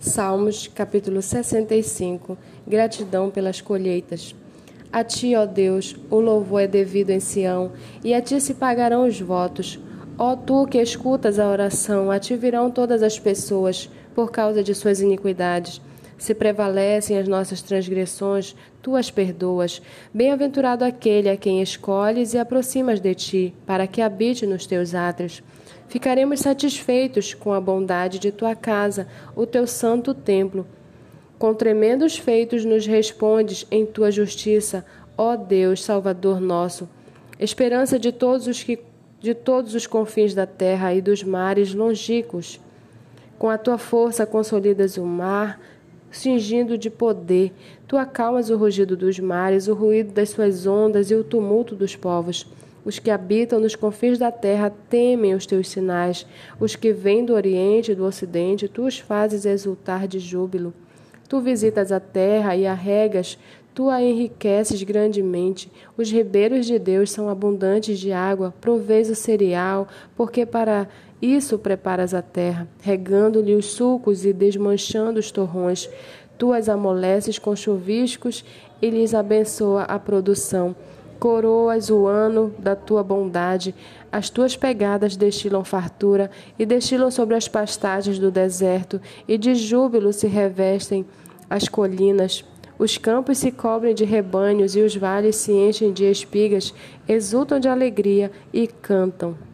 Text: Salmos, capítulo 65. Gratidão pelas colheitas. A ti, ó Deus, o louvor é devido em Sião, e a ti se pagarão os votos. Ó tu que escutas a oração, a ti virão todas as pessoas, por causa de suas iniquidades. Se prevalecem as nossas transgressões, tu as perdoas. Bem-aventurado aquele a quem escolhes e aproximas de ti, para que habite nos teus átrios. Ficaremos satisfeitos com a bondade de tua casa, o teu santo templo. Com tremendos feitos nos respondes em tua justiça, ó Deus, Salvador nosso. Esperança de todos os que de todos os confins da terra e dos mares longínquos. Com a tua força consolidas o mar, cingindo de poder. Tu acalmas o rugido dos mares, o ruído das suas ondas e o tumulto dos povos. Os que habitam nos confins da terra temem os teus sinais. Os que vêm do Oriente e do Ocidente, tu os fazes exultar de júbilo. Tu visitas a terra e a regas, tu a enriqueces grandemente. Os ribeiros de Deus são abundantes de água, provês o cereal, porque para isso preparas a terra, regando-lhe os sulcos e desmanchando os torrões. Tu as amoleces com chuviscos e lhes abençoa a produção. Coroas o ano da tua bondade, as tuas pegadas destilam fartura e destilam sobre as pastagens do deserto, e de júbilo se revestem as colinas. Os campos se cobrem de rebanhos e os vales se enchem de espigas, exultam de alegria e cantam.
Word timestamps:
Salmos, 0.00 0.66
capítulo 0.66 1.20
65. 1.20 2.38
Gratidão 2.66 3.28
pelas 3.28 3.60
colheitas. 3.60 4.34
A 4.90 5.04
ti, 5.04 5.36
ó 5.36 5.44
Deus, 5.44 5.94
o 6.08 6.18
louvor 6.18 6.62
é 6.62 6.66
devido 6.66 7.10
em 7.10 7.20
Sião, 7.20 7.72
e 8.02 8.14
a 8.14 8.22
ti 8.22 8.40
se 8.40 8.54
pagarão 8.54 9.06
os 9.06 9.20
votos. 9.20 9.78
Ó 10.16 10.34
tu 10.34 10.66
que 10.66 10.80
escutas 10.80 11.38
a 11.38 11.46
oração, 11.46 12.10
a 12.10 12.18
ti 12.18 12.34
virão 12.34 12.70
todas 12.70 13.02
as 13.02 13.18
pessoas, 13.18 13.90
por 14.14 14.30
causa 14.30 14.62
de 14.64 14.74
suas 14.74 15.02
iniquidades. 15.02 15.82
Se 16.20 16.34
prevalecem 16.34 17.16
as 17.16 17.26
nossas 17.26 17.62
transgressões, 17.62 18.54
tu 18.82 18.94
as 18.94 19.10
perdoas. 19.10 19.80
Bem-aventurado 20.12 20.84
aquele 20.84 21.30
a 21.30 21.36
quem 21.36 21.62
escolhes 21.62 22.34
e 22.34 22.38
aproximas 22.38 23.00
de 23.00 23.14
ti, 23.14 23.54
para 23.64 23.86
que 23.86 24.02
habite 24.02 24.44
nos 24.44 24.66
teus 24.66 24.94
átrios. 24.94 25.42
Ficaremos 25.88 26.40
satisfeitos 26.40 27.32
com 27.32 27.54
a 27.54 27.60
bondade 27.60 28.18
de 28.18 28.30
tua 28.30 28.54
casa, 28.54 29.08
o 29.34 29.46
teu 29.46 29.66
santo 29.66 30.12
templo. 30.12 30.66
Com 31.38 31.54
tremendos 31.54 32.18
feitos 32.18 32.66
nos 32.66 32.86
respondes 32.86 33.66
em 33.70 33.86
tua 33.86 34.10
justiça, 34.10 34.84
ó 35.16 35.36
Deus, 35.36 35.82
Salvador 35.82 36.38
nosso. 36.38 36.86
Esperança 37.38 37.98
de 37.98 38.12
todos 38.12 38.46
os 38.46 38.62
que 38.62 38.78
de 39.20 39.32
todos 39.32 39.74
os 39.74 39.86
confins 39.86 40.34
da 40.34 40.46
terra 40.46 40.92
e 40.92 41.00
dos 41.00 41.22
mares 41.22 41.72
longínquos. 41.72 42.60
Com 43.38 43.48
a 43.48 43.56
tua 43.56 43.78
força 43.78 44.26
consolidas 44.26 44.98
o 44.98 45.04
mar, 45.04 45.58
cingindo 46.10 46.76
de 46.76 46.90
poder. 46.90 47.52
Tu 47.86 47.96
acalmas 47.96 48.50
o 48.50 48.56
rugido 48.56 48.96
dos 48.96 49.18
mares, 49.18 49.68
o 49.68 49.74
ruído 49.74 50.12
das 50.12 50.30
suas 50.30 50.66
ondas 50.66 51.10
e 51.10 51.14
o 51.14 51.24
tumulto 51.24 51.74
dos 51.74 51.96
povos. 51.96 52.46
Os 52.84 52.98
que 52.98 53.10
habitam 53.10 53.60
nos 53.60 53.76
confins 53.76 54.18
da 54.18 54.32
terra 54.32 54.72
temem 54.88 55.34
os 55.34 55.46
teus 55.46 55.68
sinais. 55.68 56.26
Os 56.58 56.74
que 56.74 56.92
vêm 56.92 57.24
do 57.24 57.34
Oriente 57.34 57.92
e 57.92 57.94
do 57.94 58.04
Ocidente, 58.04 58.68
tu 58.68 58.86
os 58.86 58.98
fazes 58.98 59.44
exultar 59.44 60.08
de 60.08 60.18
júbilo. 60.18 60.72
Tu 61.28 61.40
visitas 61.40 61.92
a 61.92 62.00
terra 62.00 62.56
e 62.56 62.66
a 62.66 62.74
regas, 62.74 63.38
tu 63.74 63.88
a 63.88 64.02
enriqueces 64.02 64.82
grandemente. 64.82 65.70
Os 65.96 66.10
ribeiros 66.10 66.66
de 66.66 66.78
Deus 66.78 67.10
são 67.10 67.28
abundantes 67.28 67.98
de 68.00 68.12
água, 68.12 68.52
provês 68.60 69.08
o 69.10 69.14
cereal, 69.14 69.86
porque 70.16 70.44
para 70.44 70.88
isso 71.20 71.58
preparas 71.58 72.14
a 72.14 72.22
terra, 72.22 72.66
regando-lhe 72.80 73.54
os 73.54 73.66
sulcos 73.66 74.24
e 74.24 74.32
desmanchando 74.32 75.20
os 75.20 75.30
torrões. 75.30 75.88
Tu 76.38 76.52
as 76.52 76.68
amoleces 76.68 77.38
com 77.38 77.54
chuviscos 77.54 78.42
e 78.80 78.88
lhes 78.88 79.12
abençoa 79.12 79.82
a 79.82 79.98
produção. 79.98 80.74
Coroas 81.18 81.90
o 81.90 82.06
ano 82.06 82.54
da 82.58 82.74
tua 82.74 83.04
bondade, 83.04 83.74
as 84.10 84.30
tuas 84.30 84.56
pegadas 84.56 85.16
destilam 85.16 85.62
fartura 85.62 86.30
e 86.58 86.64
destilam 86.64 87.10
sobre 87.10 87.34
as 87.34 87.46
pastagens 87.46 88.18
do 88.18 88.30
deserto, 88.30 88.98
e 89.28 89.36
de 89.36 89.54
júbilo 89.54 90.14
se 90.14 90.26
revestem 90.26 91.04
as 91.50 91.68
colinas. 91.68 92.42
Os 92.78 92.96
campos 92.96 93.36
se 93.36 93.52
cobrem 93.52 93.94
de 93.94 94.06
rebanhos 94.06 94.74
e 94.74 94.80
os 94.80 94.96
vales 94.96 95.36
se 95.36 95.52
enchem 95.52 95.92
de 95.92 96.06
espigas, 96.06 96.72
exultam 97.06 97.60
de 97.60 97.68
alegria 97.68 98.32
e 98.50 98.66
cantam. 98.66 99.49